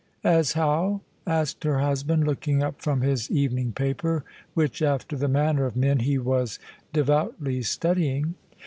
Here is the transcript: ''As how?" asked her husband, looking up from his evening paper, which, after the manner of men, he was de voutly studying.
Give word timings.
''As 0.25 0.53
how?" 0.55 1.01
asked 1.27 1.63
her 1.63 1.77
husband, 1.77 2.25
looking 2.25 2.63
up 2.63 2.81
from 2.81 3.01
his 3.01 3.29
evening 3.29 3.71
paper, 3.71 4.23
which, 4.55 4.81
after 4.81 5.15
the 5.15 5.27
manner 5.27 5.67
of 5.67 5.75
men, 5.77 5.99
he 5.99 6.17
was 6.17 6.57
de 6.91 7.03
voutly 7.03 7.63
studying. 7.63 8.33